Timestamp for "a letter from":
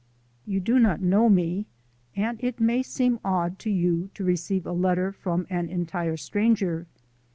4.65-5.45